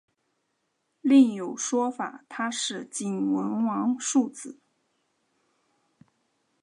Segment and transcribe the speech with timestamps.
[1.01, 4.57] 另有说法他是景文王庶子。